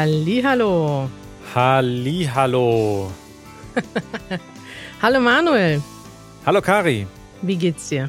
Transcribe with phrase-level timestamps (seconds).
[0.00, 1.10] Hallihallo.
[1.54, 3.12] Hallihallo.
[5.02, 5.82] Hallo Manuel.
[6.46, 7.06] Hallo Kari.
[7.42, 8.08] Wie geht's dir?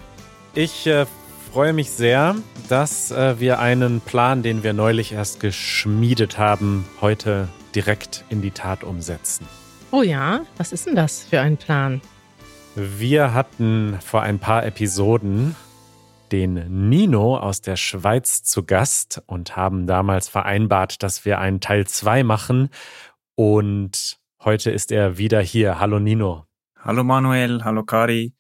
[0.55, 1.05] Ich äh,
[1.51, 2.35] freue mich sehr,
[2.69, 8.51] dass äh, wir einen Plan, den wir neulich erst geschmiedet haben, heute direkt in die
[8.51, 9.45] Tat umsetzen.
[9.91, 11.99] Oh ja, was ist denn das für ein Plan?
[12.75, 15.57] Wir hatten vor ein paar Episoden
[16.31, 21.85] den Nino aus der Schweiz zu Gast und haben damals vereinbart, dass wir einen Teil
[21.85, 22.69] 2 machen.
[23.35, 25.79] Und heute ist er wieder hier.
[25.79, 26.45] Hallo Nino.
[26.79, 28.33] Hallo Manuel, hallo Kari.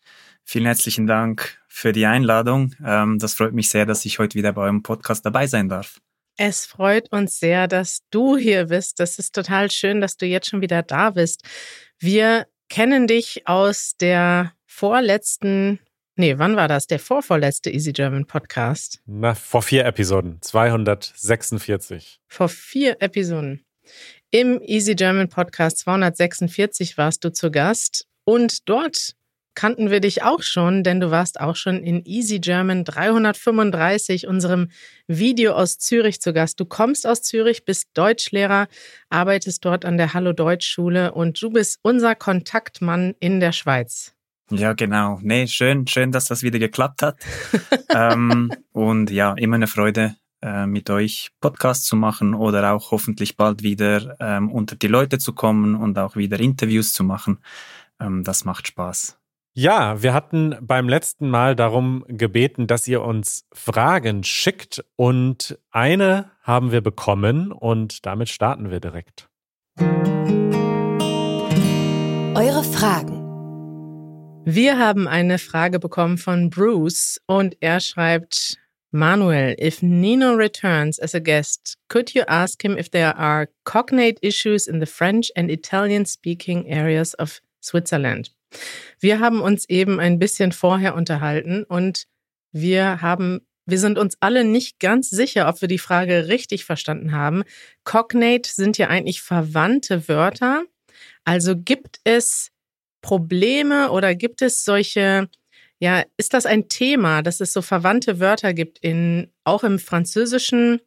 [0.43, 2.73] Vielen herzlichen Dank für die Einladung.
[2.83, 5.99] Ähm, das freut mich sehr, dass ich heute wieder bei eurem Podcast dabei sein darf.
[6.37, 8.99] Es freut uns sehr, dass du hier bist.
[8.99, 11.43] Das ist total schön, dass du jetzt schon wieder da bist.
[11.99, 15.79] Wir kennen dich aus der vorletzten
[16.17, 16.87] Nee, wann war das?
[16.87, 19.01] Der vorvorletzte Easy German Podcast.
[19.05, 20.41] Na, vor vier Episoden.
[20.41, 22.19] 246.
[22.27, 23.63] Vor vier Episoden.
[24.29, 29.15] Im Easy German Podcast 246 warst du zu Gast und dort
[29.55, 34.69] kannten wir dich auch schon, denn du warst auch schon in Easy German 335, unserem
[35.07, 36.59] Video aus Zürich zu Gast.
[36.59, 38.67] Du kommst aus Zürich, bist Deutschlehrer,
[39.09, 44.13] arbeitest dort an der Hallo Deutsch Schule und du bist unser Kontaktmann in der Schweiz.
[44.51, 45.19] Ja, genau.
[45.21, 47.17] Nee, schön, schön, dass das wieder geklappt hat.
[47.95, 53.37] ähm, und ja, immer eine Freude, äh, mit euch Podcast zu machen oder auch hoffentlich
[53.37, 57.39] bald wieder ähm, unter die Leute zu kommen und auch wieder Interviews zu machen.
[57.99, 59.19] Ähm, das macht Spaß.
[59.53, 66.31] Ja, wir hatten beim letzten Mal darum gebeten, dass ihr uns Fragen schickt und eine
[66.41, 69.29] haben wir bekommen und damit starten wir direkt.
[72.33, 73.20] Eure Fragen.
[74.45, 78.57] Wir haben eine Frage bekommen von Bruce und er schreibt,
[78.89, 84.17] Manuel, if Nino returns as a guest, could you ask him if there are cognate
[84.21, 88.31] issues in the French and Italian speaking areas of Switzerland?
[88.99, 92.07] Wir haben uns eben ein bisschen vorher unterhalten und
[92.51, 97.11] wir haben wir sind uns alle nicht ganz sicher, ob wir die Frage richtig verstanden
[97.11, 97.43] haben.
[97.83, 100.63] Cognate sind ja eigentlich verwandte Wörter.
[101.23, 102.50] Also gibt es
[103.01, 105.29] Probleme oder gibt es solche,
[105.79, 110.81] ja, ist das ein Thema, dass es so verwandte Wörter gibt in, auch im Französischen,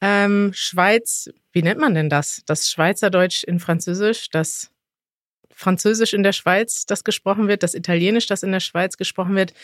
[0.00, 2.42] ähm, Schweiz, wie nennt man denn das?
[2.46, 4.70] Das Schweizerdeutsch in Französisch, das
[5.58, 9.54] Französisch in der Schweiz, das gesprochen wird, das Italienisch, das in der Schweiz gesprochen wird.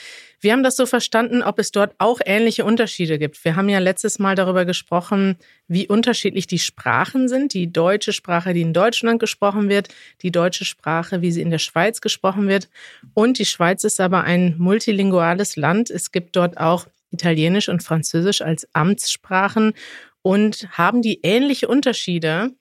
[0.41, 3.45] Wir haben das so verstanden, ob es dort auch ähnliche Unterschiede gibt.
[3.45, 5.37] Wir haben ja letztes Mal darüber gesprochen,
[5.69, 7.53] wie unterschiedlich die Sprachen sind.
[7.53, 9.89] Die deutsche Sprache, die in Deutschland gesprochen wird,
[10.23, 12.71] die deutsche Sprache, wie sie in der Schweiz gesprochen wird.
[13.13, 15.91] Und die Schweiz ist aber ein multilinguales Land.
[15.91, 19.75] Es gibt dort auch Italienisch und Französisch als Amtssprachen
[20.23, 22.53] und haben die ähnliche Unterschiede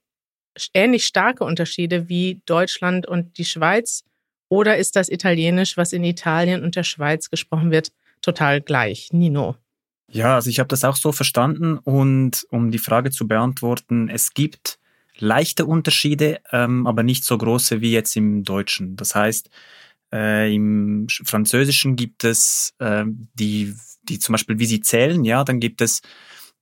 [0.73, 4.03] ähnlich starke Unterschiede wie Deutschland und die Schweiz?
[4.49, 7.91] Oder ist das Italienisch, was in Italien und der Schweiz gesprochen wird,
[8.21, 9.09] total gleich?
[9.13, 9.55] Nino.
[10.11, 14.33] Ja, also ich habe das auch so verstanden und um die Frage zu beantworten, es
[14.33, 14.77] gibt
[15.17, 18.97] leichte Unterschiede, ähm, aber nicht so große wie jetzt im Deutschen.
[18.97, 19.49] Das heißt,
[20.11, 23.73] äh, im Französischen gibt es äh, die,
[24.03, 26.01] die zum Beispiel, wie sie zählen, ja, dann gibt es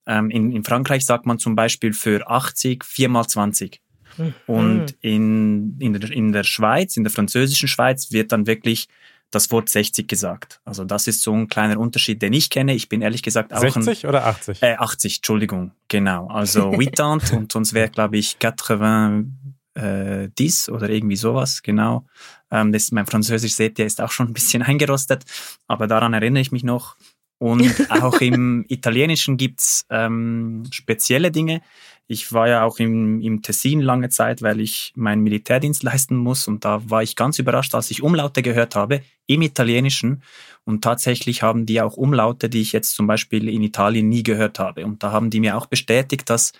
[0.10, 3.80] ähm, in, in Frankreich sagt man zum Beispiel für 80 4 mal 20.
[4.18, 4.34] Mhm.
[4.48, 8.88] Und in, in, der, in der Schweiz, in der französischen Schweiz, wird dann wirklich
[9.32, 10.60] das Wort 60 gesagt.
[10.66, 12.74] Also das ist so ein kleiner Unterschied, den ich kenne.
[12.74, 14.64] Ich bin ehrlich gesagt auch 60 ein, oder 80?
[14.64, 16.28] Äh, 80, Entschuldigung, genau.
[16.28, 19.28] Also 80 und sonst wäre, glaube ich, 80
[19.76, 22.08] äh, dies oder irgendwie sowas, genau.
[22.50, 25.24] Ähm, das, mein Französisch, seht ihr, ist auch schon ein bisschen eingerostet,
[25.68, 26.96] aber daran erinnere ich mich noch.
[27.40, 31.62] Und auch im Italienischen gibt's ähm, spezielle Dinge.
[32.08, 36.48] Ich war ja auch im, im Tessin lange Zeit, weil ich meinen Militärdienst leisten muss.
[36.48, 40.24] Und da war ich ganz überrascht, als ich Umlaute gehört habe im Italienischen.
[40.66, 44.60] Und tatsächlich haben die auch Umlaute, die ich jetzt zum Beispiel in Italien nie gehört
[44.60, 44.86] habe.
[44.86, 46.52] Und da haben die mir auch bestätigt, dass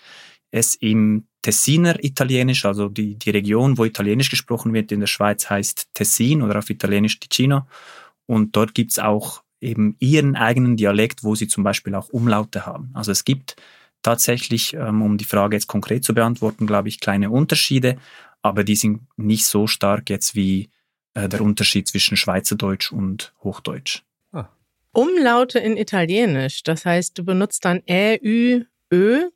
[0.50, 5.48] es im Tessiner Italienisch, also die, die Region, wo Italienisch gesprochen wird in der Schweiz,
[5.48, 7.66] heißt Tessin oder auf Italienisch Ticino.
[8.26, 12.90] Und dort gibt's auch eben ihren eigenen Dialekt, wo sie zum Beispiel auch Umlaute haben.
[12.94, 13.56] Also es gibt
[14.02, 17.98] tatsächlich, ähm, um die Frage jetzt konkret zu beantworten, glaube ich, kleine Unterschiede,
[18.42, 20.70] aber die sind nicht so stark jetzt wie
[21.14, 24.02] äh, der Unterschied zwischen Schweizerdeutsch und Hochdeutsch.
[24.32, 24.48] Ah.
[24.92, 29.28] Umlaute in Italienisch, das heißt, du benutzt dann Ä, Ü, Ö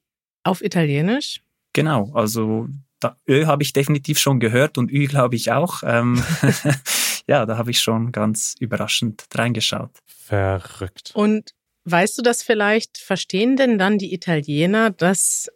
[0.42, 1.42] auf Italienisch?
[1.74, 2.68] Genau, also
[3.00, 5.82] da, Ö habe ich definitiv schon gehört und Ü glaube ich auch.
[7.26, 9.90] Ja, da habe ich schon ganz überraschend reingeschaut.
[10.04, 11.12] Verrückt.
[11.14, 11.52] Und
[11.84, 15.48] weißt du das vielleicht, verstehen denn dann die Italiener, dass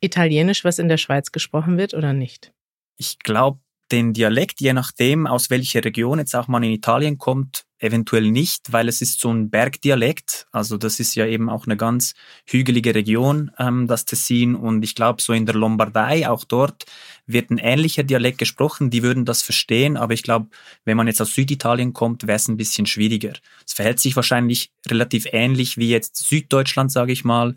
[0.00, 2.52] Italienisch, was in der Schweiz gesprochen wird oder nicht?
[2.96, 3.60] Ich glaube,
[3.90, 8.72] den Dialekt, je nachdem, aus welcher Region jetzt auch man in Italien kommt, eventuell nicht,
[8.72, 10.46] weil es ist so ein Bergdialekt.
[10.50, 12.14] Also das ist ja eben auch eine ganz
[12.46, 14.54] hügelige Region, ähm, das Tessin.
[14.54, 16.86] Und ich glaube, so in der Lombardei, auch dort,
[17.26, 18.90] wird ein ähnlicher Dialekt gesprochen.
[18.90, 20.48] Die würden das verstehen, aber ich glaube,
[20.84, 23.34] wenn man jetzt aus Süditalien kommt, wäre es ein bisschen schwieriger.
[23.66, 27.56] Es verhält sich wahrscheinlich relativ ähnlich wie jetzt Süddeutschland, sage ich mal.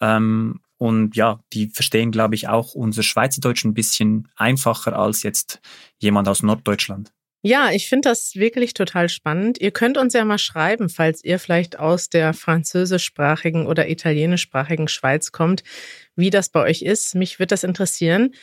[0.00, 5.60] Ähm, und ja, die verstehen, glaube ich, auch unser Schweizerdeutsch ein bisschen einfacher als jetzt
[5.98, 7.13] jemand aus Norddeutschland.
[7.46, 9.60] Ja, ich finde das wirklich total spannend.
[9.60, 15.30] Ihr könnt uns ja mal schreiben, falls ihr vielleicht aus der französischsprachigen oder italienischsprachigen Schweiz
[15.30, 15.62] kommt,
[16.16, 17.14] wie das bei euch ist.
[17.14, 18.34] Mich wird das interessieren.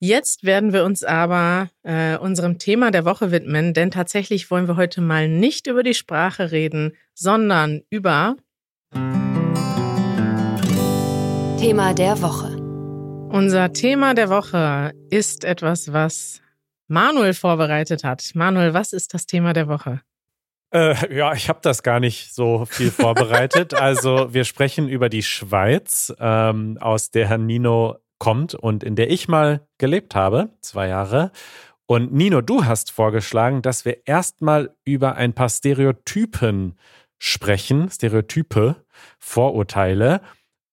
[0.00, 4.74] Jetzt werden wir uns aber äh, unserem Thema der Woche widmen, denn tatsächlich wollen wir
[4.74, 8.34] heute mal nicht über die Sprache reden, sondern über
[11.60, 12.56] Thema der Woche.
[13.30, 16.40] Unser Thema der Woche ist etwas, was
[16.88, 18.30] Manuel vorbereitet hat.
[18.34, 20.00] Manuel, was ist das Thema der Woche?
[20.70, 23.74] Äh, ja, ich habe das gar nicht so viel vorbereitet.
[23.80, 29.10] also wir sprechen über die Schweiz, ähm, aus der Herr Nino kommt und in der
[29.10, 31.30] ich mal gelebt habe, zwei Jahre.
[31.86, 36.76] Und Nino, du hast vorgeschlagen, dass wir erstmal über ein paar Stereotypen
[37.18, 38.76] sprechen, Stereotype,
[39.18, 40.20] Vorurteile.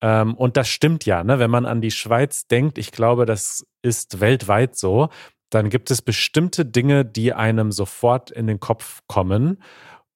[0.01, 1.39] Ähm, und das stimmt ja, ne?
[1.39, 5.09] wenn man an die Schweiz denkt, ich glaube, das ist weltweit so,
[5.49, 9.61] dann gibt es bestimmte Dinge, die einem sofort in den Kopf kommen.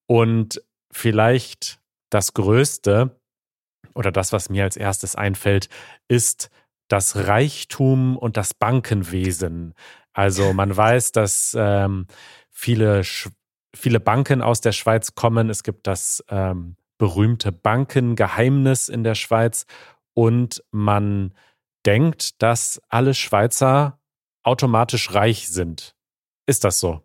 [0.06, 0.62] Und
[0.92, 1.80] vielleicht
[2.10, 3.16] das Größte
[3.94, 5.68] oder das, was mir als erstes einfällt,
[6.08, 6.50] ist
[6.88, 9.74] das Reichtum und das Bankenwesen.
[10.12, 12.06] Also man weiß, dass ähm,
[12.50, 13.02] viele,
[13.74, 15.48] viele Banken aus der Schweiz kommen.
[15.48, 19.64] Es gibt das ähm, berühmte Bankengeheimnis in der Schweiz
[20.12, 21.32] und man
[21.86, 23.99] denkt, dass alle Schweizer
[24.50, 25.94] automatisch reich sind.
[26.46, 27.02] Ist das so?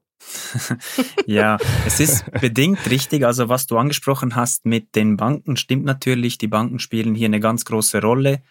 [1.25, 3.23] ja, es ist bedingt richtig.
[3.25, 6.37] Also was du angesprochen hast mit den Banken stimmt natürlich.
[6.37, 8.41] Die Banken spielen hier eine ganz große Rolle.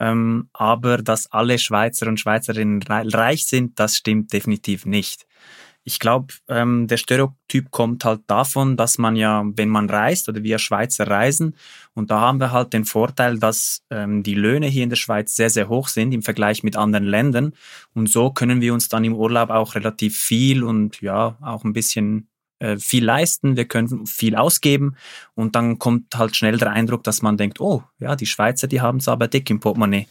[0.00, 5.26] Ähm, aber dass alle Schweizer und Schweizerinnen reich sind, das stimmt definitiv nicht.
[5.84, 10.42] Ich glaube, ähm, der Stereotyp kommt halt davon, dass man ja, wenn man reist oder
[10.42, 11.56] wir Schweizer reisen,
[11.94, 15.36] und da haben wir halt den Vorteil, dass ähm, die Löhne hier in der Schweiz
[15.36, 17.52] sehr, sehr hoch sind im Vergleich mit anderen Ländern.
[17.94, 21.72] Und so können wir uns dann im Urlaub auch relativ viel und ja, auch ein
[21.72, 22.28] bisschen
[22.62, 24.94] äh, viel leisten, wir können viel ausgeben
[25.34, 28.80] und dann kommt halt schnell der Eindruck, dass man denkt, oh ja, die Schweizer, die
[28.80, 30.06] haben es aber dick im Portemonnaie.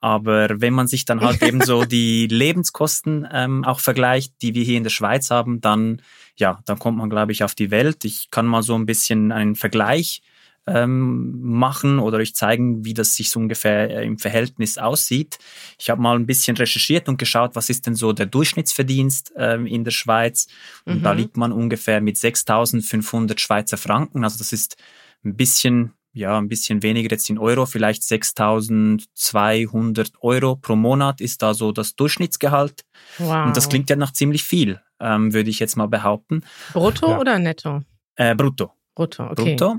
[0.00, 4.64] Aber wenn man sich dann halt eben so die Lebenskosten ähm, auch vergleicht, die wir
[4.64, 6.02] hier in der Schweiz haben, dann
[6.36, 8.04] ja, dann kommt man, glaube ich, auf die Welt.
[8.04, 10.22] Ich kann mal so ein bisschen einen Vergleich
[10.66, 15.38] ähm, machen oder euch zeigen, wie das sich so ungefähr äh, im Verhältnis aussieht.
[15.78, 19.66] Ich habe mal ein bisschen recherchiert und geschaut, was ist denn so der Durchschnittsverdienst ähm,
[19.66, 20.48] in der Schweiz.
[20.84, 21.02] Und mhm.
[21.02, 24.24] da liegt man ungefähr mit 6.500 Schweizer Franken.
[24.24, 24.76] Also das ist
[25.24, 31.42] ein bisschen ja, ein bisschen weniger jetzt in Euro, vielleicht 6.200 Euro pro Monat ist
[31.42, 32.84] da so das Durchschnittsgehalt.
[33.18, 33.46] Wow.
[33.46, 36.42] Und das klingt ja nach ziemlich viel, ähm, würde ich jetzt mal behaupten.
[36.72, 37.18] Brutto ja.
[37.18, 37.82] oder netto?
[38.16, 38.72] Äh, brutto.
[38.94, 39.56] Brutto, okay.
[39.56, 39.76] Brutto.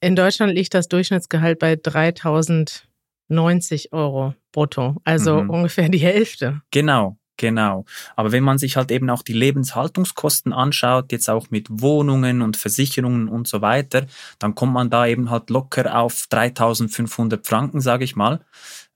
[0.00, 5.50] In Deutschland liegt das Durchschnittsgehalt bei 3.090 Euro brutto, also mhm.
[5.50, 6.62] ungefähr die Hälfte.
[6.70, 7.86] Genau, Genau.
[8.14, 12.56] Aber wenn man sich halt eben auch die Lebenshaltungskosten anschaut, jetzt auch mit Wohnungen und
[12.56, 14.06] Versicherungen und so weiter,
[14.38, 18.44] dann kommt man da eben halt locker auf 3500 Franken, sage ich mal.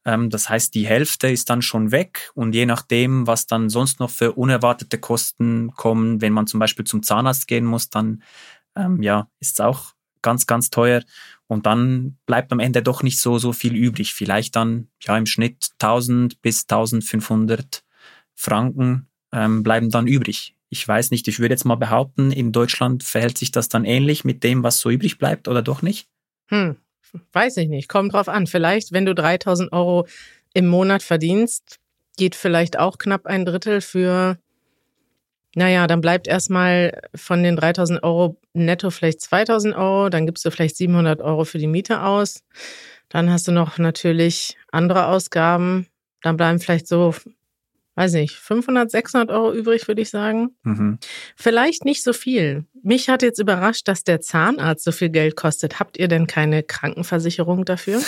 [0.04, 3.98] Ähm, das heißt, die Hälfte ist dann schon weg und je nachdem, was dann sonst
[3.98, 8.22] noch für unerwartete Kosten kommen, wenn man zum Beispiel zum Zahnarzt gehen muss, dann
[8.76, 11.02] ähm, ja, ist es auch ganz, ganz teuer.
[11.48, 14.14] Und dann bleibt am Ende doch nicht so, so viel übrig.
[14.14, 17.82] Vielleicht dann ja im Schnitt 1000 bis 1500
[18.36, 20.54] Franken ähm, bleiben dann übrig.
[20.68, 24.24] Ich weiß nicht, ich würde jetzt mal behaupten, in Deutschland verhält sich das dann ähnlich
[24.24, 26.08] mit dem, was so übrig bleibt oder doch nicht?
[26.48, 26.76] Hm,
[27.32, 27.88] weiß ich nicht.
[27.88, 28.46] Kommt drauf an.
[28.46, 30.06] Vielleicht, wenn du 3000 Euro
[30.54, 31.78] im Monat verdienst,
[32.16, 34.38] geht vielleicht auch knapp ein Drittel für,
[35.54, 40.50] naja, dann bleibt erstmal von den 3000 Euro netto vielleicht 2000 Euro, dann gibst du
[40.50, 42.42] vielleicht 700 Euro für die Miete aus.
[43.08, 45.86] Dann hast du noch natürlich andere Ausgaben.
[46.22, 47.14] Dann bleiben vielleicht so
[47.96, 50.50] weiß nicht, 500, 600 Euro übrig, würde ich sagen.
[50.62, 50.98] Mhm.
[51.34, 52.66] Vielleicht nicht so viel.
[52.82, 55.80] Mich hat jetzt überrascht, dass der Zahnarzt so viel Geld kostet.
[55.80, 58.00] Habt ihr denn keine Krankenversicherung dafür?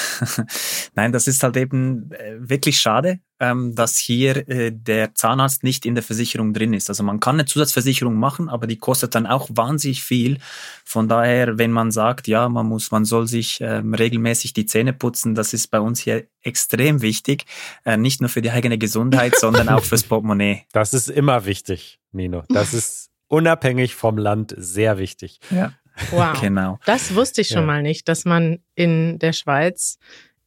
[0.95, 5.87] Nein, das ist halt eben äh, wirklich schade, ähm, dass hier äh, der Zahnarzt nicht
[5.87, 6.89] in der Versicherung drin ist.
[6.89, 10.39] Also man kann eine Zusatzversicherung machen, aber die kostet dann auch wahnsinnig viel.
[10.85, 14.93] Von daher, wenn man sagt, ja, man muss, man soll sich ähm, regelmäßig die Zähne
[14.93, 17.45] putzen, das ist bei uns hier extrem wichtig,
[17.85, 20.65] äh, nicht nur für die eigene Gesundheit, sondern auch fürs Portemonnaie.
[20.73, 22.43] Das ist immer wichtig, Nino.
[22.49, 25.41] Das ist unabhängig vom Land sehr wichtig.
[25.51, 25.73] Ja.
[26.11, 26.41] Wow.
[26.41, 26.79] Genau.
[26.87, 27.67] Das wusste ich schon Ja.
[27.67, 29.99] mal nicht, dass man in der Schweiz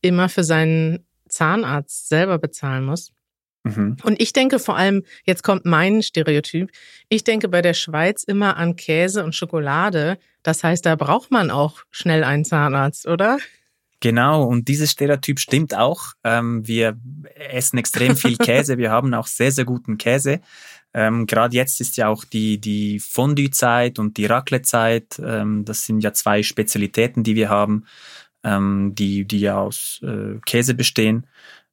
[0.02, 3.12] immer für seinen Zahnarzt selber bezahlen muss.
[3.64, 3.98] Mhm.
[4.04, 6.72] Und ich denke vor allem, jetzt kommt mein Stereotyp,
[7.10, 10.18] ich denke bei der Schweiz immer an Käse und Schokolade.
[10.44, 13.38] Das heißt, da braucht man auch schnell einen Zahnarzt, oder?
[14.00, 16.14] Genau, und dieses Stereotyp stimmt auch.
[16.24, 16.98] Ähm, wir
[17.36, 20.42] essen extrem viel Käse, wir haben auch sehr, sehr guten Käse.
[20.94, 25.22] Ähm, Gerade jetzt ist ja auch die, die Fondue-Zeit und die Raclette-Zeit.
[25.24, 27.86] Ähm, das sind ja zwei Spezialitäten, die wir haben,
[28.44, 31.28] ähm, die, die ja aus äh, Käse bestehen,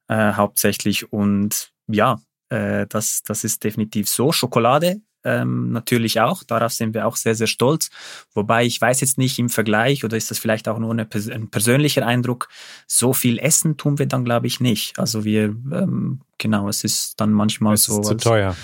[0.08, 1.12] äh, hauptsächlich.
[1.12, 4.32] Und ja, äh, das, das ist definitiv so.
[4.32, 6.42] Schokolade ähm, natürlich auch.
[6.44, 7.90] Darauf sind wir auch sehr, sehr stolz.
[8.32, 11.50] Wobei ich weiß jetzt nicht im Vergleich oder ist das vielleicht auch nur pers- ein
[11.50, 12.48] persönlicher Eindruck,
[12.86, 14.98] so viel Essen tun wir dann, glaube ich, nicht.
[14.98, 18.00] Also wir, ähm, genau, es ist dann manchmal Es so.
[18.00, 18.56] ist zu teuer.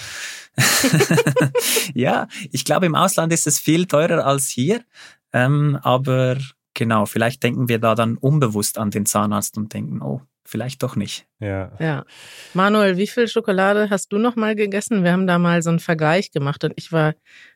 [1.95, 4.85] ja, ich glaube, im Ausland ist es viel teurer als hier.
[5.33, 6.39] Ähm, aber
[6.75, 10.97] genau, vielleicht denken wir da dann unbewusst an den Zahnarzt und denken, oh, vielleicht doch
[10.97, 11.27] nicht.
[11.41, 11.73] Ja.
[11.79, 12.05] Ja.
[12.53, 15.05] Manuel, wie viel Schokolade hast du noch mal gegessen?
[15.05, 17.15] Wir haben da mal so einen Vergleich gemacht und ich war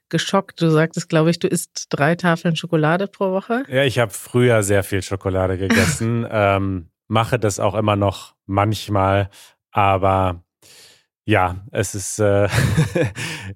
[0.08, 0.60] geschockt.
[0.60, 3.64] Du sagtest, glaube ich, du isst drei Tafeln Schokolade pro Woche.
[3.68, 9.28] Ja, ich habe früher sehr viel Schokolade gegessen, ähm, mache das auch immer noch manchmal,
[9.70, 10.42] aber
[11.28, 12.48] ja, es ist, äh,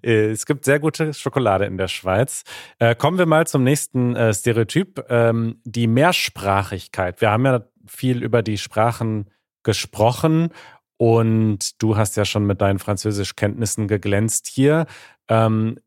[0.02, 2.44] es gibt sehr gute Schokolade in der Schweiz.
[2.78, 7.22] Äh, kommen wir mal zum nächsten äh, Stereotyp, ähm, die Mehrsprachigkeit.
[7.22, 9.30] Wir haben ja viel über die Sprachen
[9.62, 10.50] gesprochen
[10.98, 14.84] und du hast ja schon mit deinen Französischkenntnissen geglänzt hier.
[15.28, 15.78] Ähm,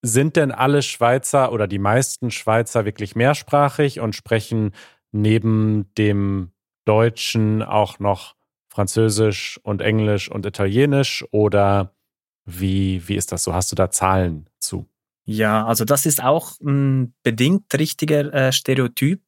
[0.00, 4.70] sind denn alle Schweizer oder die meisten Schweizer wirklich mehrsprachig und sprechen
[5.12, 6.52] neben dem
[6.86, 8.35] Deutschen auch noch
[8.76, 11.94] Französisch und Englisch und Italienisch oder
[12.44, 13.54] wie, wie ist das so?
[13.54, 14.86] Hast du da Zahlen zu?
[15.24, 19.22] Ja, also das ist auch ein bedingt richtiger äh, Stereotyp.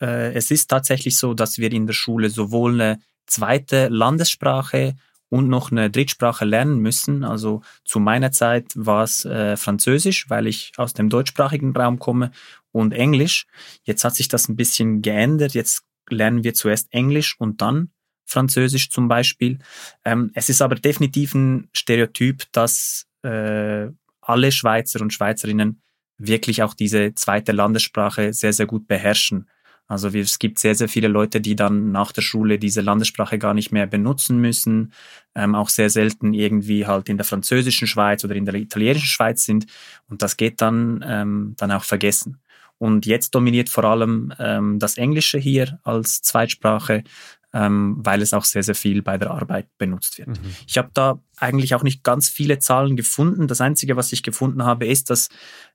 [0.00, 4.94] Äh, es ist tatsächlich so, dass wir in der Schule sowohl eine zweite Landessprache
[5.28, 7.24] und noch eine Drittsprache lernen müssen.
[7.24, 12.30] Also zu meiner Zeit war es äh, Französisch, weil ich aus dem deutschsprachigen Raum komme
[12.70, 13.46] und Englisch.
[13.82, 15.54] Jetzt hat sich das ein bisschen geändert.
[15.54, 17.90] Jetzt lernen wir zuerst Englisch und dann
[18.24, 19.58] Französisch zum Beispiel.
[20.04, 23.88] Ähm, es ist aber definitiv ein Stereotyp, dass äh,
[24.20, 25.82] alle Schweizer und Schweizerinnen
[26.18, 29.48] wirklich auch diese zweite Landessprache sehr, sehr gut beherrschen.
[29.88, 33.52] Also es gibt sehr, sehr viele Leute, die dann nach der Schule diese Landessprache gar
[33.52, 34.92] nicht mehr benutzen müssen,
[35.34, 39.44] ähm, auch sehr selten irgendwie halt in der französischen Schweiz oder in der italienischen Schweiz
[39.44, 39.66] sind
[40.08, 42.40] und das geht dann, ähm, dann auch vergessen.
[42.78, 47.04] Und jetzt dominiert vor allem ähm, das Englische hier als Zweitsprache,
[47.52, 50.40] ähm, weil es auch sehr, sehr viel bei der Arbeit benutzt wird.
[50.66, 53.46] Ich habe da eigentlich auch nicht ganz viele Zahlen gefunden.
[53.48, 55.28] Das Einzige, was ich gefunden habe, ist, dass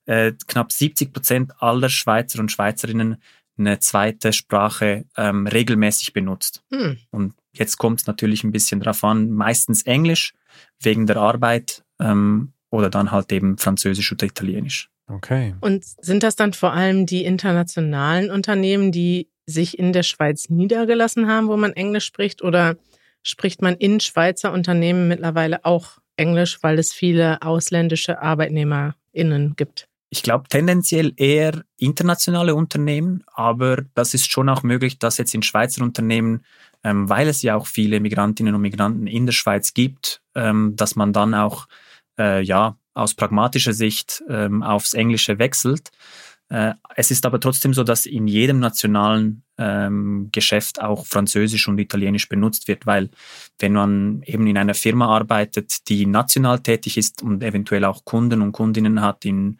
[0.05, 3.17] äh, knapp 70 Prozent aller Schweizer und Schweizerinnen
[3.57, 6.63] eine zweite Sprache ähm, regelmäßig benutzt.
[6.71, 6.97] Hm.
[7.11, 10.33] Und jetzt kommt es natürlich ein bisschen drauf an, meistens Englisch
[10.81, 14.89] wegen der Arbeit ähm, oder dann halt eben Französisch oder Italienisch.
[15.07, 15.55] Okay.
[15.61, 21.27] Und sind das dann vor allem die internationalen Unternehmen, die sich in der Schweiz niedergelassen
[21.27, 22.43] haben, wo man Englisch spricht?
[22.43, 22.75] Oder
[23.23, 29.87] spricht man in Schweizer Unternehmen mittlerweile auch Englisch, weil es viele ausländische ArbeitnehmerInnen gibt?
[30.09, 35.43] Ich glaube tendenziell eher internationale Unternehmen, aber das ist schon auch möglich, dass jetzt in
[35.43, 36.45] Schweizer Unternehmen,
[36.83, 40.95] ähm, weil es ja auch viele Migrantinnen und Migranten in der Schweiz gibt, ähm, dass
[40.95, 41.67] man dann auch
[42.17, 45.91] äh, ja aus pragmatischer Sicht ähm, aufs Englische wechselt.
[46.49, 51.77] Äh, es ist aber trotzdem so, dass in jedem nationalen ähm, Geschäft auch Französisch und
[51.77, 53.09] Italienisch benutzt wird, weil
[53.59, 58.41] wenn man eben in einer Firma arbeitet, die national tätig ist und eventuell auch Kunden
[58.41, 59.59] und Kundinnen hat in,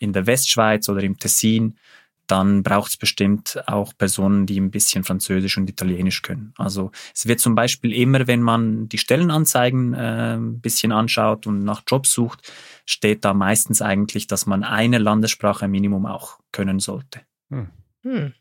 [0.00, 1.78] in der Westschweiz oder im Tessin,
[2.26, 6.54] dann braucht es bestimmt auch Personen, die ein bisschen Französisch und Italienisch können.
[6.56, 11.64] Also es wird zum Beispiel immer, wenn man die Stellenanzeigen äh, ein bisschen anschaut und
[11.64, 12.52] nach Jobs sucht,
[12.86, 17.20] steht da meistens eigentlich, dass man eine Landessprache Minimum auch können sollte.
[17.50, 18.34] Hm.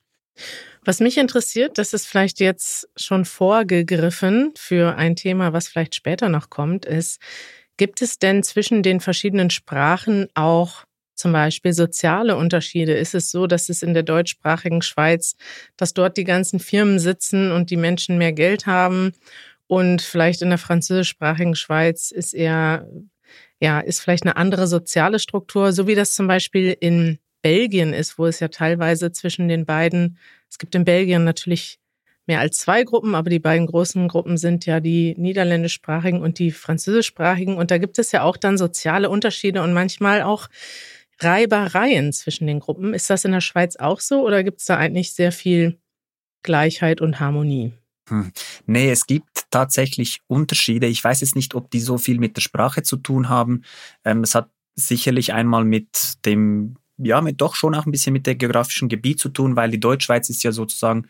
[0.83, 6.27] Was mich interessiert, das ist vielleicht jetzt schon vorgegriffen für ein Thema, was vielleicht später
[6.29, 7.21] noch kommt, ist,
[7.77, 10.85] gibt es denn zwischen den verschiedenen Sprachen auch
[11.15, 12.93] zum Beispiel soziale Unterschiede?
[12.93, 15.36] Ist es so, dass es in der deutschsprachigen Schweiz,
[15.77, 19.13] dass dort die ganzen Firmen sitzen und die Menschen mehr Geld haben?
[19.67, 22.88] Und vielleicht in der französischsprachigen Schweiz ist eher,
[23.60, 28.17] ja, ist vielleicht eine andere soziale Struktur, so wie das zum Beispiel in Belgien ist,
[28.17, 30.17] wo es ja teilweise zwischen den beiden,
[30.50, 31.79] es gibt in Belgien natürlich
[32.25, 36.51] mehr als zwei Gruppen, aber die beiden großen Gruppen sind ja die niederländischsprachigen und die
[36.51, 37.58] französischsprachigen.
[37.58, 40.48] Und da gibt es ja auch dann soziale Unterschiede und manchmal auch
[41.20, 42.93] Reibereien zwischen den Gruppen.
[42.93, 45.79] Ist das in der Schweiz auch so oder gibt es da eigentlich sehr viel
[46.43, 47.74] Gleichheit und Harmonie?
[48.10, 48.32] Hm.
[48.65, 50.88] Nee, es gibt tatsächlich Unterschiede.
[50.88, 53.63] Ich weiß jetzt nicht, ob die so viel mit der Sprache zu tun haben.
[54.03, 58.27] Ähm, es hat sicherlich einmal mit dem, ja, mit doch schon auch ein bisschen mit
[58.27, 61.08] dem geografischen Gebiet zu tun, weil die Deutschschweiz ist ja sozusagen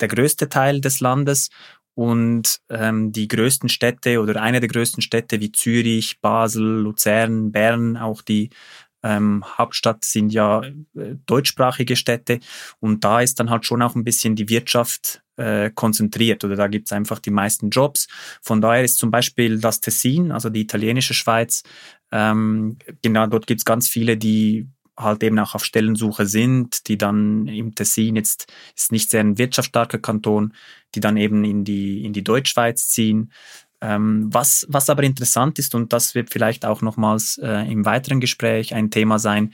[0.00, 1.50] der größte Teil des Landes
[1.94, 7.96] und ähm, die größten Städte oder eine der größten Städte wie Zürich, Basel, Luzern, Bern,
[7.96, 8.50] auch die
[9.06, 12.40] ähm, Hauptstadt sind ja äh, deutschsprachige Städte
[12.80, 16.66] und da ist dann halt schon auch ein bisschen die Wirtschaft äh, konzentriert oder da
[16.66, 18.08] gibt's einfach die meisten Jobs.
[18.42, 21.62] Von daher ist zum Beispiel das Tessin, also die italienische Schweiz,
[22.10, 27.46] ähm, genau dort gibt's ganz viele, die halt eben auch auf Stellensuche sind, die dann
[27.46, 30.54] im Tessin jetzt ist nicht sehr ein wirtschaftsstarker Kanton,
[30.94, 33.30] die dann eben in die, in die Deutschschweiz ziehen.
[33.80, 38.20] Ähm, was, was aber interessant ist, und das wird vielleicht auch nochmals äh, im weiteren
[38.20, 39.52] Gespräch ein Thema sein,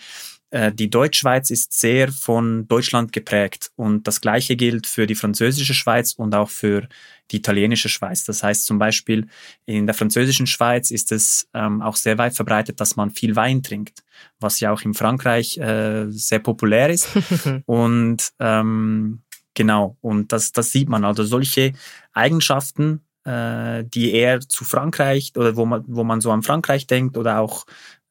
[0.52, 5.72] äh, die Deutschschweiz ist sehr von Deutschland geprägt und das Gleiche gilt für die französische
[5.72, 6.88] Schweiz und auch für
[7.30, 8.24] die italienische Schweiz.
[8.24, 9.28] Das heißt zum Beispiel
[9.64, 13.62] in der französischen Schweiz ist es ähm, auch sehr weit verbreitet, dass man viel Wein
[13.62, 14.04] trinkt,
[14.40, 17.08] was ja auch in Frankreich äh, sehr populär ist.
[17.64, 19.22] und ähm,
[19.54, 21.06] genau, und das, das sieht man.
[21.06, 21.72] Also solche
[22.12, 27.16] Eigenschaften, äh, die eher zu Frankreich oder wo man, wo man so an Frankreich denkt
[27.16, 27.64] oder auch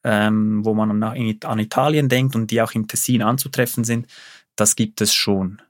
[0.04, 4.08] ähm, wo man an Italien denkt und die auch im Tessin anzutreffen sind,
[4.56, 5.62] das gibt es schon.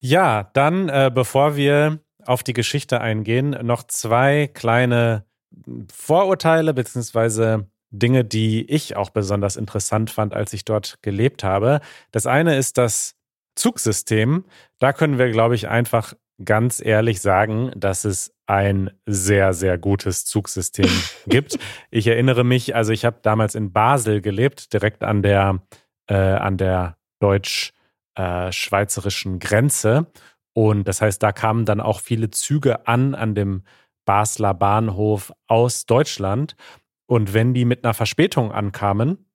[0.00, 5.24] Ja, dann, äh, bevor wir auf die Geschichte eingehen, noch zwei kleine
[5.92, 11.80] Vorurteile beziehungsweise Dinge, die ich auch besonders interessant fand, als ich dort gelebt habe.
[12.10, 13.14] Das eine ist das
[13.54, 14.44] Zugsystem.
[14.78, 20.24] Da können wir, glaube ich, einfach ganz ehrlich sagen, dass es ein sehr, sehr gutes
[20.24, 20.90] Zugsystem
[21.26, 21.58] gibt.
[21.90, 25.62] Ich erinnere mich, also ich habe damals in Basel gelebt, direkt an der,
[26.08, 30.06] äh, an der deutsch-schweizerischen Grenze.
[30.52, 33.62] Und das heißt, da kamen dann auch viele Züge an, an dem
[34.04, 36.56] Basler Bahnhof aus Deutschland.
[37.06, 39.26] Und wenn die mit einer Verspätung ankamen,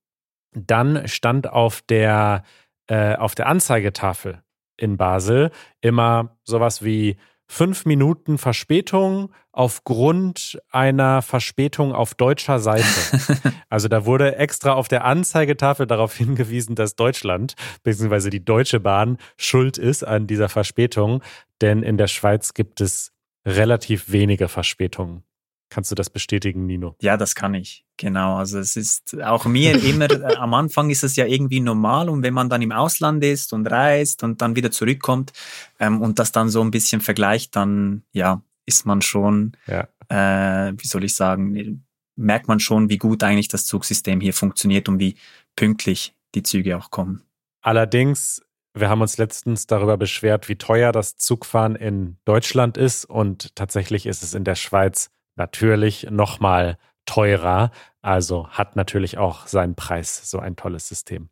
[0.54, 2.44] dann stand auf der,
[2.88, 4.42] äh, auf der Anzeigetafel
[4.82, 7.18] in Basel immer sowas wie
[7.48, 12.86] fünf Minuten Verspätung aufgrund einer Verspätung auf deutscher Seite.
[13.70, 18.30] Also da wurde extra auf der Anzeigetafel darauf hingewiesen, dass Deutschland bzw.
[18.30, 21.24] die Deutsche Bahn schuld ist an dieser Verspätung,
[21.62, 23.14] denn in der Schweiz gibt es
[23.46, 25.24] relativ wenige Verspätungen.
[25.72, 26.98] Kannst du das bestätigen, Nino?
[27.02, 27.86] Ja, das kann ich.
[27.96, 28.36] Genau.
[28.36, 32.24] Also es ist auch mir immer, äh, am Anfang ist es ja irgendwie normal und
[32.24, 35.32] wenn man dann im Ausland ist und reist und dann wieder zurückkommt
[35.80, 39.88] ähm, und das dann so ein bisschen vergleicht, dann ja, ist man schon, ja.
[40.10, 41.86] äh, wie soll ich sagen,
[42.18, 45.16] merkt man schon, wie gut eigentlich das Zugsystem hier funktioniert und wie
[45.56, 47.22] pünktlich die Züge auch kommen.
[47.62, 48.42] Allerdings
[48.74, 54.06] wir haben uns letztens darüber beschwert, wie teuer das Zugfahren in Deutschland ist und tatsächlich
[54.06, 57.72] ist es in der Schweiz natürlich nochmal teurer.
[58.02, 61.30] Also hat natürlich auch seinen Preis, so ein tolles System.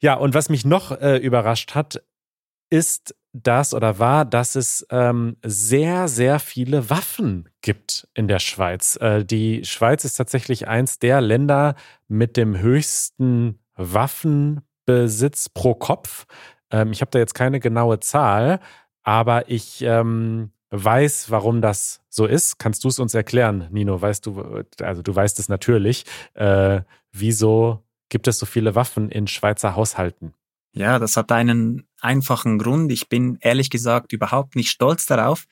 [0.00, 2.02] Ja, und was mich noch äh, überrascht hat,
[2.70, 8.96] ist das oder war, dass es ähm, sehr, sehr viele Waffen gibt in der Schweiz.
[8.96, 11.74] Äh, die Schweiz ist tatsächlich eins der Länder
[12.08, 16.26] mit dem höchsten Waffenbesitz pro Kopf.
[16.70, 18.60] Ähm, ich habe da jetzt keine genaue Zahl,
[19.02, 22.58] aber ich ähm, weiß, warum das so ist.
[22.58, 24.00] Kannst du es uns erklären, Nino?
[24.00, 26.04] Weißt du, also du weißt es natürlich.
[26.34, 30.34] Äh, wieso gibt es so viele Waffen in Schweizer Haushalten?
[30.74, 32.92] Ja, das hat einen einfachen Grund.
[32.92, 35.46] Ich bin ehrlich gesagt überhaupt nicht stolz darauf.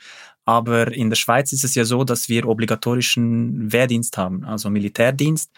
[0.45, 5.51] Aber in der Schweiz ist es ja so, dass wir obligatorischen Wehrdienst haben, also Militärdienst.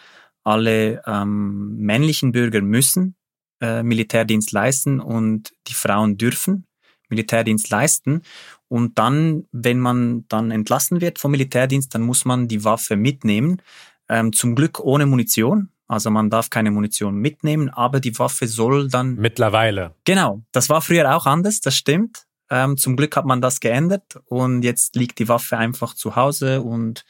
[0.44, 3.14] Alle ähm, männlichen Bürger müssen
[3.60, 6.66] äh, Militärdienst leisten und die Frauen dürfen
[7.08, 8.22] Militärdienst leisten.
[8.68, 13.62] Und dann, wenn man dann entlassen wird vom Militärdienst, dann muss man die Waffe mitnehmen.
[14.08, 15.70] Ähm, zum Glück ohne Munition.
[15.86, 19.14] Also man darf keine Munition mitnehmen, aber die Waffe soll dann.
[19.16, 19.94] Mittlerweile.
[20.04, 20.42] Genau.
[20.52, 22.26] Das war früher auch anders, das stimmt.
[22.50, 26.62] Ähm, zum Glück hat man das geändert und jetzt liegt die Waffe einfach zu Hause
[26.62, 27.04] und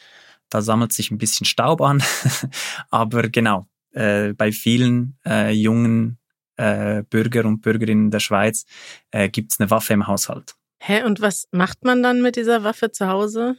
[0.49, 2.03] da sammelt sich ein bisschen Staub an.
[2.91, 6.19] aber genau, äh, bei vielen äh, jungen
[6.57, 8.65] äh, Bürger und Bürgerinnen der Schweiz
[9.11, 10.55] äh, gibt es eine Waffe im Haushalt.
[10.81, 13.57] Hä, und was macht man dann mit dieser Waffe zu Hause?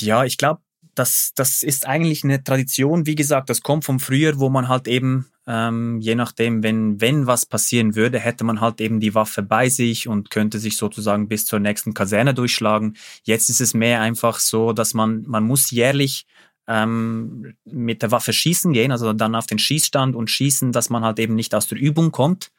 [0.00, 0.60] Ja, ich glaube,
[0.94, 4.86] das, das ist eigentlich eine Tradition, wie gesagt, das kommt vom früher, wo man halt
[4.88, 9.42] eben, ähm, je nachdem, wenn, wenn was passieren würde, hätte man halt eben die Waffe
[9.42, 12.96] bei sich und könnte sich sozusagen bis zur nächsten Kaserne durchschlagen.
[13.24, 16.26] Jetzt ist es mehr einfach so, dass man, man muss jährlich
[16.68, 21.04] ähm, mit der Waffe schießen gehen, also dann auf den Schießstand und schießen, dass man
[21.04, 22.50] halt eben nicht aus der Übung kommt.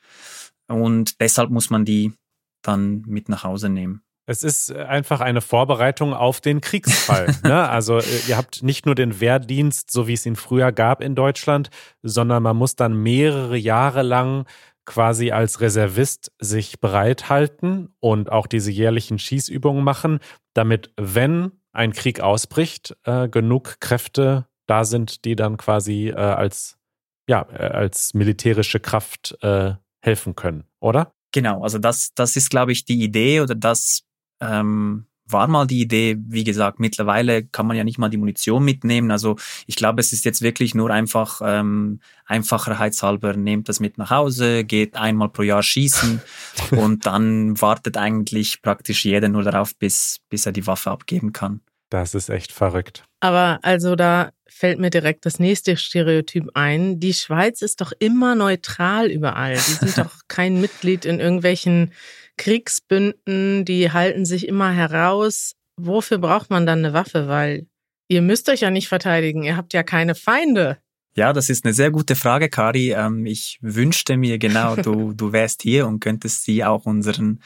[0.68, 2.14] Und deshalb muss man die
[2.64, 4.04] dann mit nach Hause nehmen.
[4.26, 7.36] Es ist einfach eine Vorbereitung auf den Kriegsfall.
[7.44, 7.68] ne?
[7.70, 11.14] Also äh, ihr habt nicht nur den Wehrdienst, so wie es ihn früher gab in
[11.16, 11.70] Deutschland,
[12.02, 14.46] sondern man muss dann mehrere Jahre lang
[14.86, 20.20] quasi als Reservist sich bereithalten und auch diese jährlichen Schießübungen machen,
[20.54, 26.78] damit, wenn ein Krieg ausbricht, äh, genug Kräfte da sind, die dann quasi äh, als,
[27.28, 31.13] ja, äh, als militärische Kraft äh, helfen können, oder?
[31.34, 34.04] Genau, also das, das ist, glaube ich, die Idee oder das
[34.40, 36.16] ähm, war mal die Idee.
[36.20, 39.10] Wie gesagt, mittlerweile kann man ja nicht mal die Munition mitnehmen.
[39.10, 44.12] Also ich glaube, es ist jetzt wirklich nur einfach ähm, einfacherheitshalber, nehmt das mit nach
[44.12, 46.22] Hause, geht einmal pro Jahr schießen
[46.72, 51.62] und dann wartet eigentlich praktisch jeder nur darauf, bis, bis er die Waffe abgeben kann.
[51.90, 53.06] Das ist echt verrückt.
[53.20, 57.00] Aber also da fällt mir direkt das nächste Stereotyp ein.
[57.00, 59.56] Die Schweiz ist doch immer neutral überall.
[59.56, 61.92] Die sind doch kein Mitglied in irgendwelchen
[62.38, 65.54] Kriegsbünden, die halten sich immer heraus.
[65.78, 67.28] Wofür braucht man dann eine Waffe?
[67.28, 67.68] Weil
[68.08, 70.78] ihr müsst euch ja nicht verteidigen, ihr habt ja keine Feinde.
[71.16, 72.92] Ja, das ist eine sehr gute Frage, Kari.
[72.92, 77.40] Ähm, ich wünschte mir genau, du, du wärst hier und könntest sie auch unseren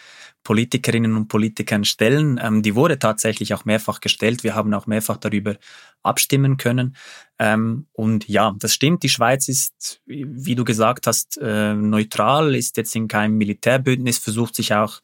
[0.44, 2.40] Politikerinnen und Politikern stellen.
[2.42, 4.46] Ähm, die wurde tatsächlich auch mehrfach gestellt.
[4.46, 5.58] Wir haben auch mehrfach darüber
[6.02, 6.96] abstimmen können.
[7.40, 9.04] Ähm, und ja, das stimmt.
[9.04, 14.56] Die Schweiz ist, wie du gesagt hast, äh, neutral, ist jetzt in keinem Militärbündnis, versucht
[14.56, 15.02] sich auch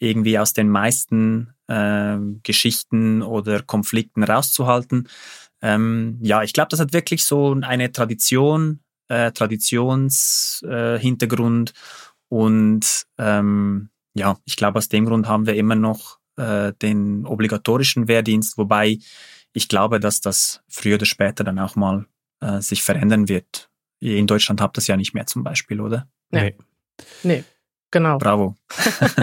[0.00, 5.08] irgendwie aus den meisten äh, Geschichten oder Konflikten rauszuhalten.
[5.62, 11.74] Ähm, ja, ich glaube, das hat wirklich so eine Tradition, äh, Traditionshintergrund äh,
[12.28, 18.08] und ähm, ja, ich glaube, aus dem Grund haben wir immer noch äh, den obligatorischen
[18.08, 18.98] Wehrdienst, wobei
[19.52, 22.06] ich glaube, dass das früher oder später dann auch mal
[22.40, 23.68] äh, sich verändern wird.
[24.00, 26.08] In Deutschland habt das ja nicht mehr zum Beispiel, oder?
[26.30, 26.56] Nee.
[27.22, 27.44] Nee,
[27.90, 28.18] genau.
[28.18, 28.56] Bravo.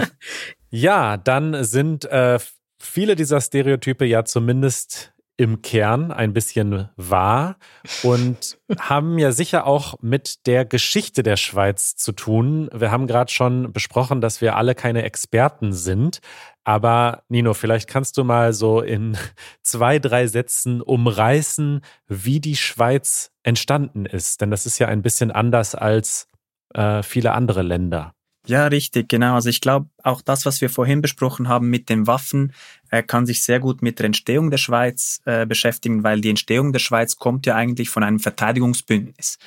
[0.70, 2.38] ja, dann sind äh,
[2.78, 7.56] viele dieser Stereotype ja zumindest im Kern ein bisschen wahr
[8.02, 12.68] und haben ja sicher auch mit der Geschichte der Schweiz zu tun.
[12.74, 16.18] Wir haben gerade schon besprochen, dass wir alle keine Experten sind.
[16.64, 19.16] Aber Nino, vielleicht kannst du mal so in
[19.62, 24.40] zwei, drei Sätzen umreißen, wie die Schweiz entstanden ist.
[24.40, 26.28] Denn das ist ja ein bisschen anders als
[26.74, 28.12] äh, viele andere Länder.
[28.48, 29.34] Ja, richtig, genau.
[29.34, 32.54] Also ich glaube, auch das, was wir vorhin besprochen haben mit den Waffen,
[32.90, 36.72] äh, kann sich sehr gut mit der Entstehung der Schweiz äh, beschäftigen, weil die Entstehung
[36.72, 39.38] der Schweiz kommt ja eigentlich von einem Verteidigungsbündnis.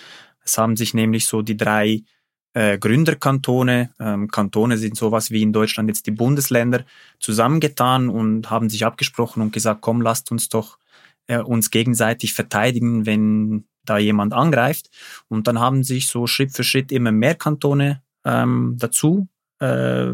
[0.45, 2.03] Es haben sich nämlich so die drei
[2.53, 6.85] äh, Gründerkantone, ähm, Kantone sind sowas wie in Deutschland jetzt die Bundesländer,
[7.19, 10.77] zusammengetan und haben sich abgesprochen und gesagt, komm, lasst uns doch
[11.25, 14.91] äh, uns gegenseitig verteidigen, wenn da jemand angreift.
[15.27, 19.27] Und dann haben sich so Schritt für Schritt immer mehr Kantone ähm, dazu
[19.59, 20.07] äh,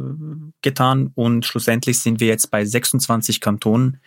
[0.61, 4.01] getan und schlussendlich sind wir jetzt bei 26 Kantonen,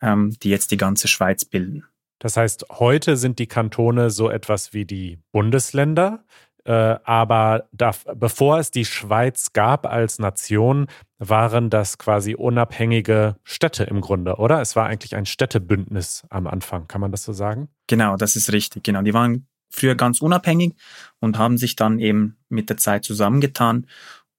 [0.00, 1.84] ähm, die jetzt die ganze Schweiz bilden.
[2.18, 6.24] Das heißt, heute sind die Kantone so etwas wie die Bundesländer,
[6.64, 10.86] äh, aber da, bevor es die Schweiz gab als Nation,
[11.18, 14.60] waren das quasi unabhängige Städte im Grunde, oder?
[14.60, 17.68] Es war eigentlich ein Städtebündnis am Anfang, kann man das so sagen?
[17.88, 18.84] Genau, das ist richtig.
[18.84, 20.74] Genau, die waren früher ganz unabhängig
[21.20, 23.86] und haben sich dann eben mit der Zeit zusammengetan.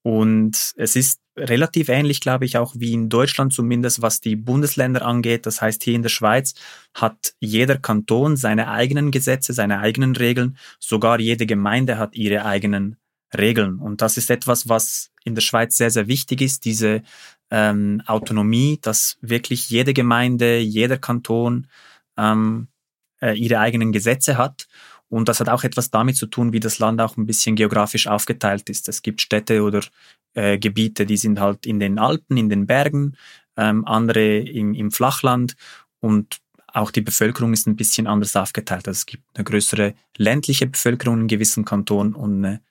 [0.03, 5.03] Und es ist relativ ähnlich, glaube ich, auch wie in Deutschland zumindest, was die Bundesländer
[5.03, 5.45] angeht.
[5.45, 6.53] Das heißt, hier in der Schweiz
[6.93, 10.57] hat jeder Kanton seine eigenen Gesetze, seine eigenen Regeln.
[10.79, 12.97] Sogar jede Gemeinde hat ihre eigenen
[13.35, 13.79] Regeln.
[13.79, 17.01] Und das ist etwas, was in der Schweiz sehr, sehr wichtig ist, diese
[17.49, 21.67] ähm, Autonomie, dass wirklich jede Gemeinde, jeder Kanton
[22.17, 22.67] ähm,
[23.21, 24.67] äh, ihre eigenen Gesetze hat
[25.13, 28.07] und das hat auch etwas damit zu tun, wie das Land auch ein bisschen geografisch
[28.07, 28.89] aufgeteilt ist.
[28.89, 29.81] Es gibt Städte oder
[30.33, 33.15] äh, Gebiete, die sind halt in den Alpen, in den Bergen,
[33.55, 35.55] ähm, andere im, im Flachland
[35.99, 38.87] und auch die Bevölkerung ist ein bisschen anders aufgeteilt.
[38.87, 42.61] Also es gibt eine größere ländliche Bevölkerung in gewissen Kantonen und eine,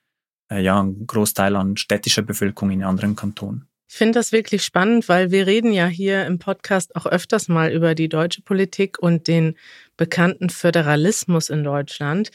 [0.51, 3.69] äh, ja, einen Großteil an städtischer Bevölkerung in anderen Kantonen.
[3.89, 7.71] Ich finde das wirklich spannend, weil wir reden ja hier im Podcast auch öfters mal
[7.71, 9.55] über die deutsche Politik und den
[9.97, 12.31] bekannten Föderalismus in Deutschland.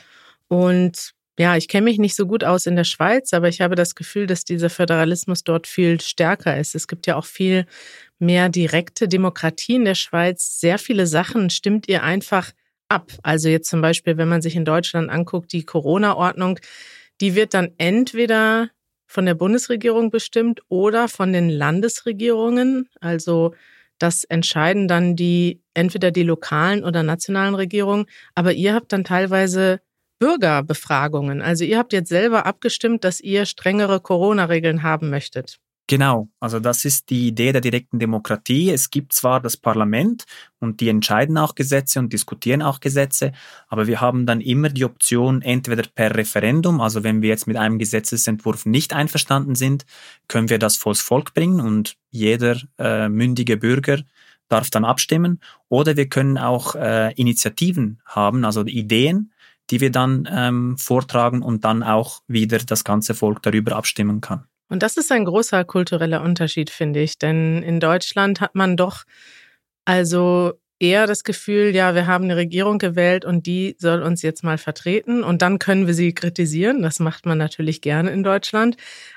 [0.49, 3.77] Und Ja, ich kenne mich nicht so gut aus in der Schweiz, aber ich habe
[3.77, 6.75] das Gefühl, dass dieser Föderalismus dort viel stärker ist.
[6.75, 7.65] Es gibt ja auch viel
[8.19, 10.59] mehr direkte Demokratie in der Schweiz.
[10.61, 12.51] Sehr viele Sachen stimmt ihr einfach
[12.89, 13.13] ab.
[13.23, 16.59] Also jetzt zum Beispiel, wenn man sich in Deutschland anguckt, die Corona-Ordnung,
[17.21, 18.71] die wird dann entweder
[19.07, 22.89] von der Bundesregierung bestimmt oder von den Landesregierungen.
[23.01, 23.55] Also
[23.99, 28.07] das entscheiden dann die entweder die lokalen oder nationalen Regierungen.
[28.35, 29.81] Aber ihr habt dann teilweise
[30.19, 31.43] Bürgerbefragungen.
[31.43, 35.59] Also ihr habt jetzt selber abgestimmt, dass ihr strengere Corona-Regeln haben möchtet.
[35.91, 38.69] Genau, also das ist die Idee der direkten Demokratie.
[38.69, 40.25] Es gibt zwar das Parlament
[40.61, 43.33] und die entscheiden auch Gesetze und diskutieren auch Gesetze,
[43.69, 47.57] aber wir haben dann immer die Option, entweder per Referendum, also wenn wir jetzt mit
[47.57, 49.87] einem Gesetzesentwurf nicht einverstanden sind,
[50.29, 54.03] können wir das vors Volk bringen und jeder äh, mündige Bürger
[54.51, 59.33] darf dann abstimmen, oder wir können auch äh, Initiativen haben, also Ideen,
[59.71, 64.45] die wir dann ähm, vortragen und dann auch wieder das ganze Volk darüber abstimmen kann.
[64.69, 67.19] Und das ist ein großer kultureller Unterschied, finde ich.
[67.19, 69.05] Denn in Deutschland hat man doch
[69.85, 74.45] also eher das Gefühl, ja, wir haben eine Regierung gewählt und die soll uns jetzt
[74.45, 76.83] mal vertreten und dann können wir sie kritisieren.
[76.83, 78.77] Das macht man natürlich gerne in Deutschland.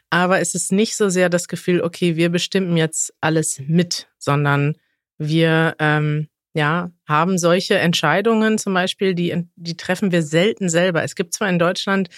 [0.10, 4.76] Aber es ist nicht so sehr das Gefühl, okay, wir bestimmen jetzt alles mit, sondern
[5.18, 11.04] wir ähm, ja, haben solche Entscheidungen zum Beispiel, die, die treffen wir selten selber.
[11.04, 12.10] Es gibt zwar in Deutschland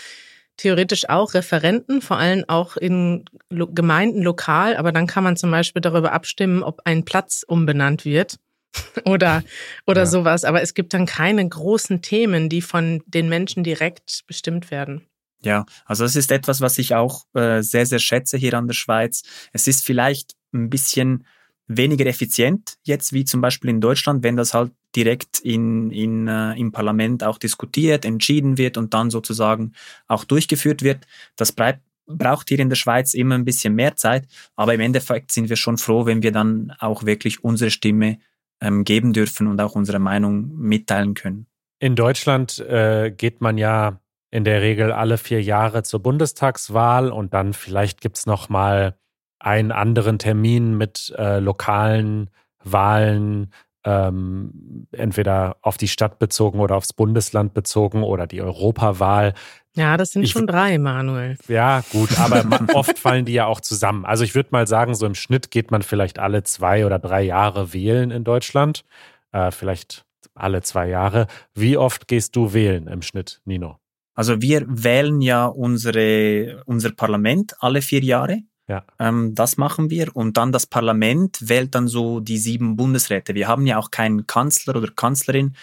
[0.57, 5.51] theoretisch auch Referenten, vor allem auch in Lo Gemeinden lokal, aber dann kann man zum
[5.51, 8.39] Beispiel darüber abstimmen, ob ein Platz umbenannt wird
[9.05, 9.43] oder,
[9.85, 10.05] oder ja.
[10.05, 10.45] sowas.
[10.45, 15.07] Aber es gibt dann keine großen Themen, die von den Menschen direkt bestimmt werden.
[15.41, 18.73] Ja, also das ist etwas, was ich auch äh, sehr, sehr schätze hier an der
[18.73, 19.23] Schweiz.
[19.51, 21.25] Es ist vielleicht ein bisschen
[21.67, 26.53] weniger effizient jetzt wie zum Beispiel in Deutschland, wenn das halt direkt in, in, äh,
[26.53, 29.73] im Parlament auch diskutiert, entschieden wird und dann sozusagen
[30.07, 31.05] auch durchgeführt wird.
[31.35, 35.31] Das bleibt, braucht hier in der Schweiz immer ein bisschen mehr Zeit, aber im Endeffekt
[35.31, 38.19] sind wir schon froh, wenn wir dann auch wirklich unsere Stimme
[38.61, 41.47] ähm, geben dürfen und auch unsere Meinung mitteilen können.
[41.79, 43.99] In Deutschland äh, geht man ja
[44.31, 48.97] in der Regel alle vier Jahre zur Bundestagswahl und dann vielleicht gibt es noch mal
[49.39, 52.29] einen anderen Termin mit äh, lokalen
[52.63, 53.51] Wahlen,
[53.85, 59.33] ähm, entweder auf die Stadt bezogen oder aufs Bundesland bezogen oder die Europawahl.
[59.75, 61.37] Ja, das sind ich, schon drei, Manuel.
[61.47, 64.05] Ja, gut, aber man, oft fallen die ja auch zusammen.
[64.05, 67.23] Also ich würde mal sagen, so im Schnitt geht man vielleicht alle zwei oder drei
[67.23, 68.83] Jahre wählen in Deutschland.
[69.31, 71.27] Äh, vielleicht alle zwei Jahre.
[71.53, 73.77] Wie oft gehst du wählen im Schnitt, Nino?
[74.15, 78.41] Also wir wählen ja unsere, unser Parlament alle vier Jahre.
[78.67, 78.85] Ja.
[78.97, 80.15] Ähm, das machen wir.
[80.15, 83.35] Und dann das Parlament wählt dann so die sieben Bundesräte.
[83.35, 85.55] Wir haben ja auch keinen Kanzler oder Kanzlerin,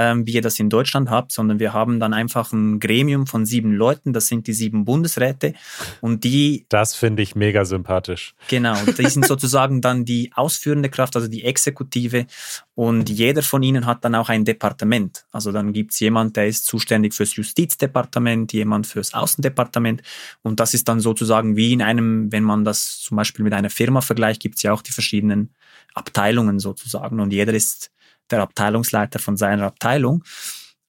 [0.00, 3.44] ähm, wie ihr das in Deutschland habt, sondern wir haben dann einfach ein Gremium von
[3.44, 5.52] sieben Leuten, das sind die sieben Bundesräte
[6.00, 6.64] und die...
[6.70, 8.34] Das finde ich mega sympathisch.
[8.48, 12.26] Genau, die sind sozusagen dann die ausführende Kraft, also die Exekutive
[12.74, 15.26] und jeder von ihnen hat dann auch ein Departement.
[15.32, 20.00] Also dann gibt's jemand, der ist zuständig fürs Justizdepartement, jemand fürs Außendepartement
[20.42, 23.70] und das ist dann sozusagen wie in einem, wenn man das zum Beispiel mit einer
[23.70, 25.54] Firma vergleicht, gibt's ja auch die verschiedenen
[25.92, 27.90] Abteilungen sozusagen und jeder ist
[28.30, 30.24] der Abteilungsleiter von seiner Abteilung.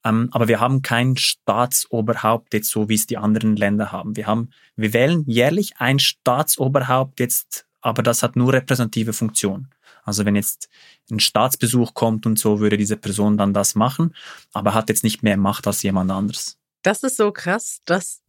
[0.04, 4.16] Ähm, aber wir haben kein Staatsoberhaupt jetzt so, wie es die anderen Länder haben.
[4.16, 9.68] Wir haben, wir wählen jährlich ein Staatsoberhaupt jetzt, aber das hat nur repräsentative Funktion.
[10.04, 10.70] Also wenn jetzt
[11.12, 14.16] ein Staatsbesuch kommt und so, würde diese Person dann das machen,
[14.54, 16.58] aber hat jetzt nicht mehr Macht als jemand anderes.
[16.82, 18.22] Das ist so krass, das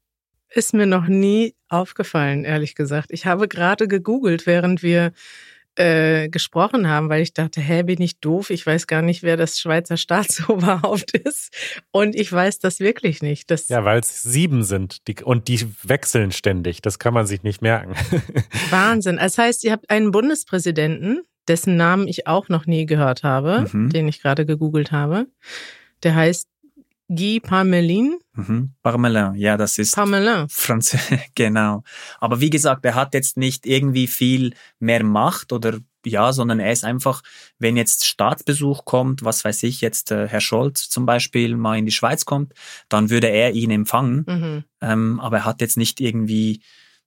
[0.51, 3.11] ist mir noch nie aufgefallen, ehrlich gesagt.
[3.11, 5.13] Ich habe gerade gegoogelt, während wir
[5.77, 8.51] äh, gesprochen haben, weil ich dachte, hä, bin ich doof?
[8.51, 11.53] Ich weiß gar nicht, wer das Schweizer Staatsoberhaupt ist.
[11.91, 13.51] Und ich weiß das wirklich nicht.
[13.51, 16.83] Das ja, weil es sieben sind die, und die wechseln ständig.
[16.83, 17.95] Das kann man sich nicht merken.
[18.71, 19.17] Wahnsinn.
[19.17, 23.91] Das heißt, ihr habt einen Bundespräsidenten, dessen Namen ich auch noch nie gehört habe, mhm.
[23.91, 25.27] den ich gerade gegoogelt habe.
[26.03, 26.49] Der heißt
[27.15, 28.19] Guy Parmelin.
[28.35, 28.75] Mhm.
[28.83, 30.47] Parmelin, ja, das ist Parmelin.
[30.49, 31.83] Französisch, genau.
[32.19, 36.73] Aber wie gesagt, er hat jetzt nicht irgendwie viel mehr Macht oder ja, sondern er
[36.73, 37.23] ist einfach,
[37.59, 41.87] wenn jetzt Staatsbesuch kommt, was weiß ich, jetzt äh, Herr Scholz zum Beispiel mal in
[41.87, 42.55] die Schweiz kommt,
[42.89, 44.25] dann würde er ihn empfangen.
[44.27, 44.65] Mhm.
[44.81, 46.63] Ähm, aber er hat jetzt nicht irgendwie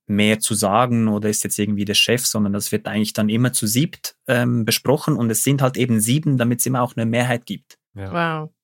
[0.07, 3.53] mehr zu sagen oder ist jetzt irgendwie der Chef, sondern das wird eigentlich dann immer
[3.53, 7.05] zu siebt ähm, besprochen und es sind halt eben sieben, damit es immer auch eine
[7.05, 7.77] Mehrheit gibt.
[7.95, 8.11] Ja.
[8.43, 8.54] Wow.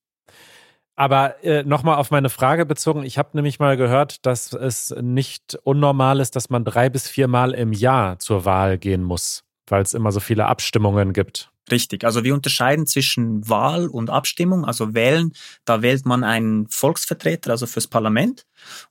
[1.02, 5.58] Aber äh, nochmal auf meine Frage bezogen, ich habe nämlich mal gehört, dass es nicht
[5.64, 9.44] unnormal ist, dass man drei bis viermal im Jahr zur Wahl gehen muss.
[9.68, 11.50] weil es immer so viele Abstimmungen gibt.
[11.72, 12.04] Richtig.
[12.04, 14.64] Also wir unterscheiden zwischen Wahl und Abstimmung.
[14.64, 15.34] Also wählen,
[15.66, 18.46] da wählt man einen Volksvertreter, also fürs Parlament.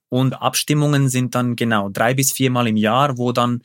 [0.09, 3.63] Und Abstimmungen sind dann genau drei bis viermal im Jahr, wo dann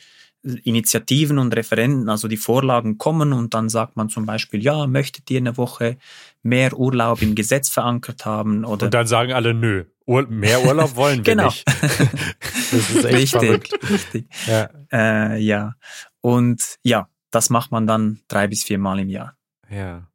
[0.63, 5.31] Initiativen und Referenden, also die Vorlagen kommen und dann sagt man zum Beispiel, ja, möchtet
[5.31, 5.97] ihr eine Woche
[6.45, 8.63] mehr Urlaub im Gesetz verankert haben?
[8.63, 11.47] Oder und dann sagen alle, nö, Ur mehr Urlaub wollen wir genau.
[11.47, 11.65] nicht.
[11.67, 13.89] das ist echt richtig, verrückt.
[13.89, 14.27] richtig.
[14.47, 14.69] Ja.
[14.91, 15.73] Äh, ja.
[16.21, 19.35] Und ja, das macht man dann drei bis viermal im Jahr.
[19.69, 20.07] ja.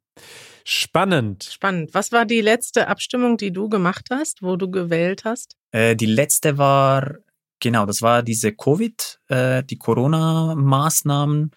[0.63, 1.49] Spannend.
[1.51, 1.93] Spannend.
[1.95, 5.57] Was war die letzte Abstimmung, die du gemacht hast, wo du gewählt hast?
[5.71, 7.15] Äh, die letzte war,
[7.59, 11.51] genau, das war diese Covid, äh, die Corona-Maßnahmen.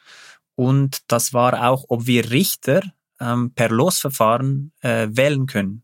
[0.54, 2.80] Und das war auch, ob wir Richter
[3.20, 5.83] ähm, per Losverfahren äh, wählen können.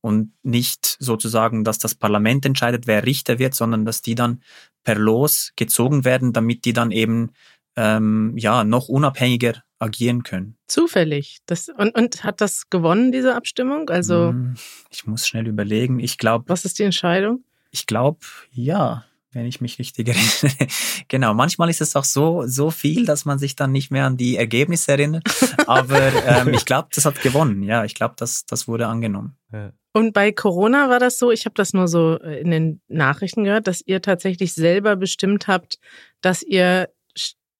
[0.00, 4.42] Und nicht sozusagen, dass das Parlament entscheidet, wer Richter wird, sondern dass die dann
[4.82, 7.30] per Los gezogen werden, damit die dann eben
[7.76, 10.56] ähm, ja noch unabhängiger agieren können.
[10.66, 11.38] Zufällig.
[11.46, 13.90] Das, und, und hat das gewonnen, diese Abstimmung?
[13.90, 14.54] Also, Hm,
[14.90, 16.00] Ich muss schnell überlegen.
[16.00, 17.44] Ich glaube, was ist die Entscheidung?
[17.70, 20.08] Ich glaube, ja, wenn ich mich richtig
[20.42, 20.68] erinnere.
[21.08, 24.16] genau, manchmal ist es auch so, so viel, dass man sich dann nicht mehr an
[24.16, 25.24] die Ergebnisse erinnert.
[25.66, 27.62] Aber ähm, ich glaube, das hat gewonnen.
[27.62, 29.36] Ja, ich glaube, das, das wurde angenommen.
[29.52, 29.72] Ja.
[29.94, 33.44] Und bei Corona war das so, ich habe das nur so äh, in den Nachrichten
[33.44, 35.78] gehört, dass ihr tatsächlich selber bestimmt habt,
[36.20, 36.88] dass ihr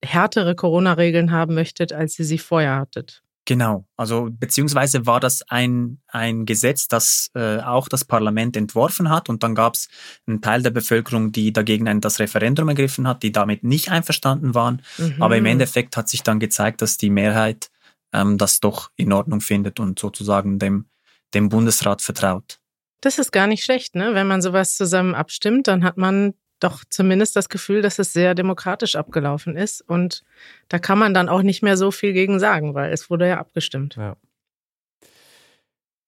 [0.05, 3.22] härtere Corona-Regeln haben möchtet, als ihr sie vorher hattet.
[3.45, 9.29] Genau, also beziehungsweise war das ein, ein Gesetz, das äh, auch das Parlament entworfen hat
[9.29, 9.89] und dann gab es
[10.29, 14.55] einen Teil der Bevölkerung, die dagegen ein, das Referendum ergriffen hat, die damit nicht einverstanden
[14.55, 14.81] waren.
[14.97, 15.17] Mhm.
[15.21, 17.69] Aber im Endeffekt hat sich dann gezeigt, dass die Mehrheit
[18.13, 20.87] ähm, das doch in Ordnung findet und sozusagen dem,
[21.35, 22.61] dem Bundesrat vertraut.
[23.01, 24.15] Das ist gar nicht schlecht, ne?
[24.15, 28.35] Wenn man sowas zusammen abstimmt, dann hat man doch zumindest das Gefühl, dass es sehr
[28.35, 29.81] demokratisch abgelaufen ist.
[29.83, 30.25] Und
[30.69, 33.39] da kann man dann auch nicht mehr so viel gegen sagen, weil es wurde ja
[33.39, 33.97] abgestimmt.
[33.97, 34.17] Ja.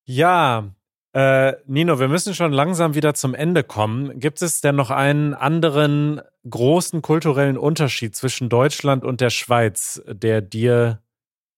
[0.06, 0.74] Ja,
[1.14, 4.18] äh, Nino, wir müssen schon langsam wieder zum Ende kommen.
[4.18, 10.42] Gibt es denn noch einen anderen großen kulturellen Unterschied zwischen Deutschland und der Schweiz, der
[10.42, 11.00] dir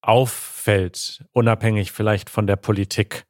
[0.03, 3.25] auffällt, unabhängig vielleicht von der Politik?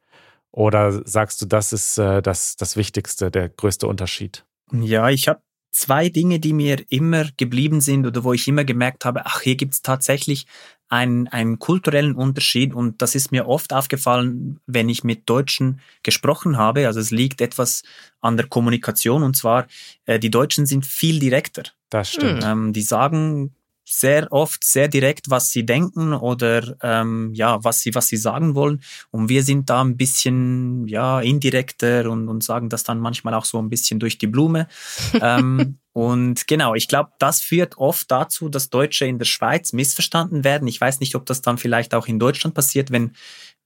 [0.51, 4.45] Oder sagst du, das ist äh, das, das Wichtigste, der größte Unterschied?
[4.73, 5.41] Ja, ich habe
[5.77, 9.55] zwei Dinge, die mir immer geblieben sind oder wo ich immer gemerkt habe, ach, hier
[9.55, 10.47] gibt's tatsächlich
[10.89, 16.57] einen, einen kulturellen Unterschied und das ist mir oft aufgefallen, wenn ich mit Deutschen gesprochen
[16.57, 16.87] habe.
[16.87, 17.83] Also es liegt etwas
[18.21, 19.67] an der Kommunikation und zwar,
[20.05, 21.63] äh, die Deutschen sind viel direkter.
[21.89, 22.43] Das stimmt.
[22.43, 23.53] Ähm, die sagen
[23.89, 28.53] sehr oft sehr direkt, was sie denken oder ähm, ja, was sie, was sie sagen
[28.53, 28.81] wollen.
[29.11, 33.45] Und wir sind da ein bisschen ja indirekter und, und sagen das dann manchmal auch
[33.45, 34.67] so ein bisschen durch die Blume.
[35.21, 40.43] ähm, und genau, ich glaube, das führt oft dazu, dass Deutsche in der Schweiz missverstanden
[40.43, 40.67] werden.
[40.67, 43.13] Ich weiß nicht, ob das dann vielleicht auch in Deutschland passiert, wenn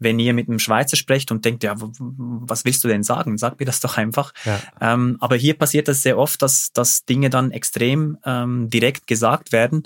[0.02, 3.38] wenn ihr mit einem Schweizer sprecht und denkt, ja, was willst du denn sagen?
[3.38, 4.34] Sag mir das doch einfach.
[4.46, 4.60] Ja.
[4.82, 9.52] Ähm, aber hier passiert das sehr oft, dass, dass Dinge dann extrem ähm, direkt gesagt
[9.52, 9.84] werden.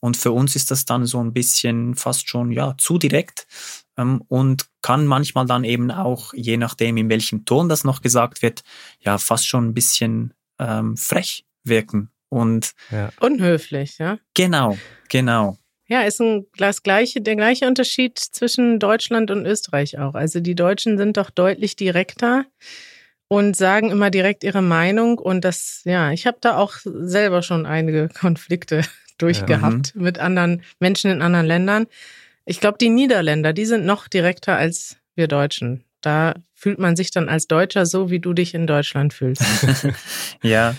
[0.00, 3.46] Und für uns ist das dann so ein bisschen fast schon ja zu direkt
[3.98, 8.40] ähm, und kann manchmal dann eben auch, je nachdem, in welchem Ton das noch gesagt
[8.40, 8.62] wird,
[9.00, 12.10] ja fast schon ein bisschen ähm, frech wirken.
[12.30, 12.74] Und
[13.20, 14.18] Unhöflich, ja.
[14.34, 14.76] genau,
[15.08, 15.58] genau.
[15.88, 20.14] Ja, ist ein, das gleiche, der gleiche Unterschied zwischen Deutschland und Österreich auch.
[20.14, 22.44] Also die Deutschen sind doch deutlich direkter
[23.28, 25.18] und sagen immer direkt ihre Meinung.
[25.18, 28.82] Und das, ja, ich habe da auch selber schon einige Konflikte
[29.18, 31.86] durchgehabt mit anderen Menschen in anderen Ländern.
[32.44, 35.84] Ich glaube, die Niederländer, die sind noch direkter als wir Deutschen.
[36.00, 39.42] Da fühlt man sich dann als Deutscher so, wie du dich in Deutschland fühlst.
[40.42, 40.76] Ja,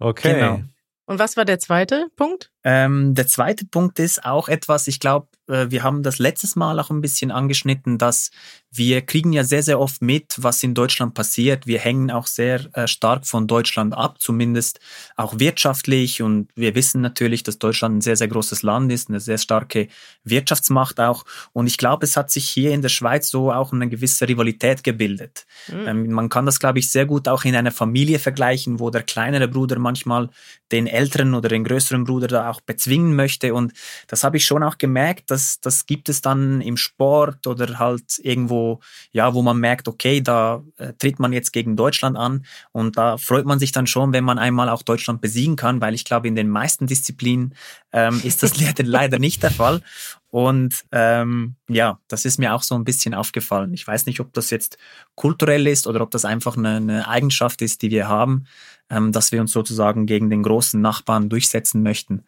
[0.00, 0.34] Okay.
[0.34, 0.62] Genau.
[1.06, 2.50] Und was war der zweite Punkt?
[2.62, 6.78] Ähm, der zweite Punkt ist auch etwas, ich glaube, äh, wir haben das letztes Mal
[6.78, 8.30] auch ein bisschen angeschnitten, dass
[8.72, 11.66] wir kriegen ja sehr, sehr oft mit, was in Deutschland passiert.
[11.66, 14.78] Wir hängen auch sehr äh, stark von Deutschland ab, zumindest
[15.16, 16.22] auch wirtschaftlich.
[16.22, 19.88] Und wir wissen natürlich, dass Deutschland ein sehr, sehr großes Land ist, eine sehr starke
[20.22, 21.24] Wirtschaftsmacht auch.
[21.52, 24.84] Und ich glaube, es hat sich hier in der Schweiz so auch eine gewisse Rivalität
[24.84, 25.46] gebildet.
[25.66, 25.88] Hm.
[25.88, 29.02] Ähm, man kann das, glaube ich, sehr gut auch in einer Familie vergleichen, wo der
[29.02, 30.30] kleinere Bruder manchmal
[30.70, 33.54] den älteren oder den größeren Bruder da auch bezwingen möchte.
[33.54, 33.72] Und
[34.08, 38.18] das habe ich schon auch gemerkt, dass das gibt es dann im Sport oder halt
[38.22, 38.80] irgendwo,
[39.12, 42.44] ja, wo man merkt, okay, da äh, tritt man jetzt gegen Deutschland an.
[42.72, 45.94] Und da freut man sich dann schon, wenn man einmal auch Deutschland besiegen kann, weil
[45.94, 47.54] ich glaube, in den meisten Disziplinen
[47.92, 49.82] ähm, ist das leider, leider nicht der Fall.
[50.30, 53.74] Und ähm, ja, das ist mir auch so ein bisschen aufgefallen.
[53.74, 54.78] Ich weiß nicht, ob das jetzt
[55.16, 58.46] kulturell ist oder ob das einfach eine, eine Eigenschaft ist, die wir haben,
[58.90, 62.24] ähm, dass wir uns sozusagen gegen den großen Nachbarn durchsetzen möchten.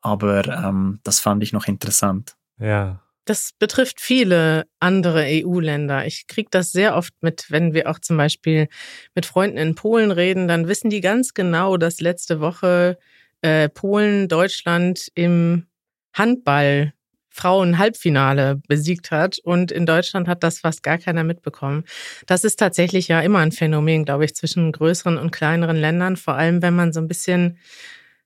[0.00, 2.36] aber ähm, das fand ich noch interessant.
[2.58, 3.00] Ja.
[3.26, 6.06] Das betrifft viele andere EU-Länder.
[6.06, 8.68] Ich kriege das sehr oft mit, wenn wir auch zum Beispiel
[9.16, 12.98] mit Freunden in Polen reden, dann wissen die ganz genau, dass letzte Woche
[13.42, 15.66] äh, Polen Deutschland im
[16.12, 16.92] Handball
[17.36, 19.38] Frauen-Halbfinale besiegt hat.
[19.38, 21.84] Und in Deutschland hat das fast gar keiner mitbekommen.
[22.26, 26.16] Das ist tatsächlich ja immer ein Phänomen, glaube ich, zwischen größeren und kleineren Ländern.
[26.16, 27.58] Vor allem, wenn man so ein bisschen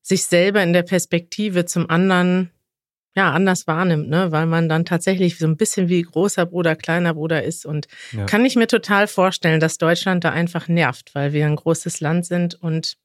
[0.01, 2.51] sich selber in der Perspektive zum anderen
[3.17, 7.15] ja anders wahrnimmt, ne, weil man dann tatsächlich so ein bisschen wie großer Bruder, kleiner
[7.15, 8.25] Bruder ist und ja.
[8.27, 12.27] kann ich mir total vorstellen, dass Deutschland da einfach nervt, weil wir ein großes Land
[12.27, 12.97] sind und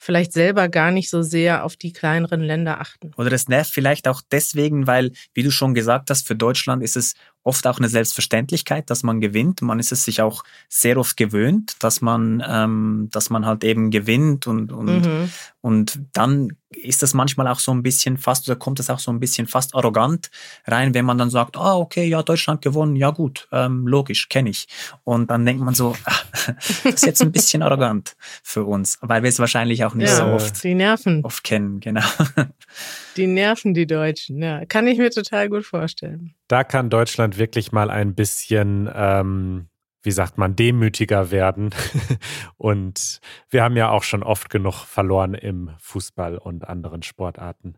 [0.00, 3.12] vielleicht selber gar nicht so sehr auf die kleineren Länder achten.
[3.16, 6.96] Oder es nervt vielleicht auch deswegen, weil, wie du schon gesagt hast, für Deutschland ist
[6.96, 9.62] es oft auch eine Selbstverständlichkeit, dass man gewinnt.
[9.62, 13.90] Man ist es sich auch sehr oft gewöhnt, dass man, ähm, dass man halt eben
[13.90, 15.30] gewinnt und, und, mhm.
[15.60, 19.10] und dann ist das manchmal auch so ein bisschen fast, oder kommt das auch so
[19.10, 20.30] ein bisschen fast arrogant
[20.66, 24.50] rein, wenn man dann sagt, ah, okay, ja, Deutschland gewonnen, ja gut, ähm, logisch, kenne
[24.50, 24.68] ich.
[25.02, 26.24] Und dann denkt man so, ach,
[26.84, 30.16] das ist jetzt ein bisschen arrogant für uns, weil wir es wahrscheinlich auch nicht ja,
[30.16, 31.24] so oft, die Nerven.
[31.24, 32.04] oft kennen, genau.
[33.16, 34.64] Die nerven die Deutschen, ja.
[34.66, 36.34] Kann ich mir total gut vorstellen.
[36.48, 39.68] Da kann Deutschland wirklich mal ein bisschen, ähm,
[40.02, 41.70] wie sagt man, demütiger werden.
[42.56, 47.74] und wir haben ja auch schon oft genug verloren im Fußball und anderen Sportarten.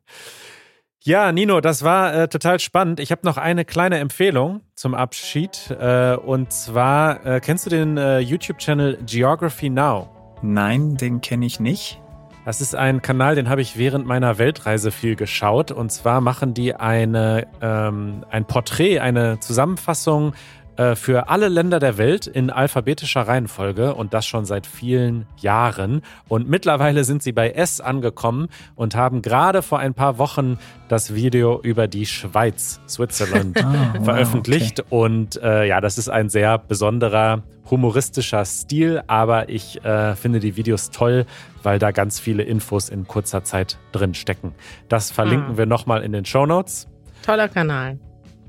[1.04, 3.00] Ja, Nino, das war äh, total spannend.
[3.00, 5.68] Ich habe noch eine kleine Empfehlung zum Abschied.
[5.70, 10.08] Äh, und zwar, äh, kennst du den äh, YouTube-Channel Geography Now?
[10.42, 12.00] Nein, den kenne ich nicht.
[12.44, 15.70] Das ist ein Kanal, den habe ich während meiner Weltreise viel geschaut.
[15.70, 20.34] Und zwar machen die eine, ähm, ein Porträt, eine Zusammenfassung
[20.76, 26.02] äh, für alle Länder der Welt in alphabetischer Reihenfolge und das schon seit vielen Jahren.
[26.28, 30.58] Und mittlerweile sind sie bei S angekommen und haben gerade vor ein paar Wochen
[30.88, 33.62] das Video über die Schweiz, Switzerland,
[34.00, 34.80] oh, veröffentlicht.
[34.80, 34.88] okay.
[34.90, 40.56] Und äh, ja, das ist ein sehr besonderer humoristischer Stil, aber ich äh, finde die
[40.56, 41.26] Videos toll,
[41.62, 44.54] weil da ganz viele Infos in kurzer Zeit drin stecken.
[44.88, 45.58] Das verlinken ah.
[45.58, 46.88] wir nochmal in den Show Notes.
[47.24, 47.98] Toller Kanal.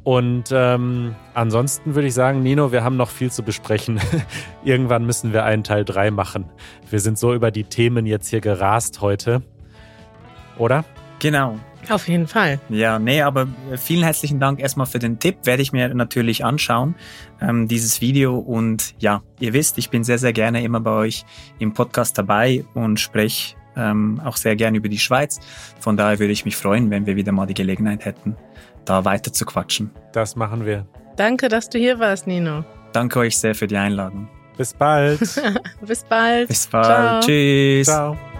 [0.03, 4.01] Und ähm, ansonsten würde ich sagen, Nino, wir haben noch viel zu besprechen.
[4.63, 6.45] Irgendwann müssen wir einen Teil 3 machen.
[6.89, 9.41] Wir sind so über die Themen jetzt hier gerast heute.
[10.57, 10.83] Oder?
[11.19, 11.57] Genau.
[11.89, 12.59] Auf jeden Fall.
[12.69, 15.37] Ja, nee, aber vielen herzlichen Dank erstmal für den Tipp.
[15.43, 16.95] Werde ich mir natürlich anschauen,
[17.41, 18.37] ähm, dieses Video.
[18.37, 21.25] Und ja, ihr wisst, ich bin sehr, sehr gerne immer bei euch
[21.59, 25.39] im Podcast dabei und spreche ähm, auch sehr gerne über die Schweiz.
[25.79, 28.37] Von daher würde ich mich freuen, wenn wir wieder mal die Gelegenheit hätten,
[28.85, 29.91] da weiter zu quatschen.
[30.11, 30.85] Das machen wir.
[31.15, 32.63] Danke, dass du hier warst, Nino.
[32.91, 34.27] Danke euch sehr für die Einladung.
[34.57, 35.19] Bis bald.
[35.81, 36.47] Bis bald.
[36.47, 36.85] Bis bald.
[36.85, 37.19] Ciao.
[37.21, 37.87] Tschüss.
[37.87, 38.32] Ciao.